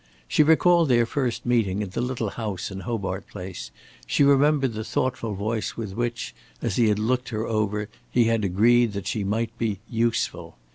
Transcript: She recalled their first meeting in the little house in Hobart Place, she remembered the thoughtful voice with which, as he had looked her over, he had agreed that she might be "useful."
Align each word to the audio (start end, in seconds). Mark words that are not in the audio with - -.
She 0.27 0.41
recalled 0.41 0.89
their 0.89 1.05
first 1.05 1.45
meeting 1.45 1.83
in 1.83 1.91
the 1.91 2.01
little 2.01 2.31
house 2.31 2.71
in 2.71 2.79
Hobart 2.79 3.27
Place, 3.27 3.69
she 4.07 4.23
remembered 4.23 4.73
the 4.73 4.83
thoughtful 4.83 5.35
voice 5.35 5.77
with 5.77 5.93
which, 5.93 6.33
as 6.59 6.75
he 6.77 6.87
had 6.87 6.97
looked 6.97 7.29
her 7.29 7.45
over, 7.45 7.87
he 8.09 8.23
had 8.23 8.43
agreed 8.43 8.93
that 8.93 9.05
she 9.05 9.23
might 9.23 9.55
be 9.59 9.77
"useful." 9.87 10.57